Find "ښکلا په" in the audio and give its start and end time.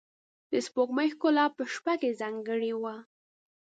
1.13-1.63